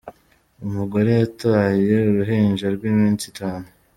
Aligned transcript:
Umugore 0.65 1.11
yataye 1.21 1.93
uruhinja 2.09 2.65
rw’iminsi 2.75 3.23
itanu 3.31 3.67